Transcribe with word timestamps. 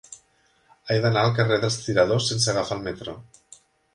He 0.93 0.97
d'anar 1.03 1.25
al 1.27 1.35
carrer 1.41 1.59
dels 1.65 1.77
Tiradors 1.83 2.31
sense 2.31 2.51
agafar 2.53 2.79
el 2.81 2.85
metro. 2.87 3.17